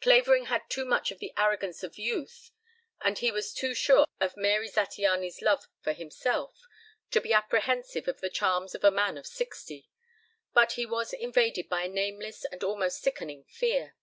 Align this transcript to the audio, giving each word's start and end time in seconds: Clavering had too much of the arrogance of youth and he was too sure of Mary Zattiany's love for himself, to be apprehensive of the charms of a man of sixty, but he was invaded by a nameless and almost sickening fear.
Clavering 0.00 0.44
had 0.44 0.70
too 0.70 0.84
much 0.84 1.10
of 1.10 1.18
the 1.18 1.32
arrogance 1.36 1.82
of 1.82 1.98
youth 1.98 2.52
and 3.00 3.18
he 3.18 3.32
was 3.32 3.52
too 3.52 3.74
sure 3.74 4.06
of 4.20 4.36
Mary 4.36 4.68
Zattiany's 4.68 5.42
love 5.42 5.66
for 5.80 5.92
himself, 5.92 6.68
to 7.10 7.20
be 7.20 7.32
apprehensive 7.32 8.06
of 8.06 8.20
the 8.20 8.30
charms 8.30 8.76
of 8.76 8.84
a 8.84 8.92
man 8.92 9.18
of 9.18 9.26
sixty, 9.26 9.90
but 10.54 10.74
he 10.74 10.86
was 10.86 11.12
invaded 11.12 11.68
by 11.68 11.82
a 11.82 11.88
nameless 11.88 12.44
and 12.44 12.62
almost 12.62 13.00
sickening 13.02 13.42
fear. 13.42 13.96